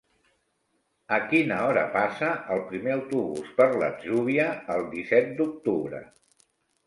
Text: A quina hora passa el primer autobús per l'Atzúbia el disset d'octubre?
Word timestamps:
A 1.17 1.17
quina 1.33 1.57
hora 1.65 1.81
passa 1.97 2.29
el 2.55 2.63
primer 2.71 2.95
autobús 2.95 3.51
per 3.59 3.67
l'Atzúbia 3.83 4.47
el 4.77 4.83
disset 4.95 5.31
d'octubre? 5.43 6.01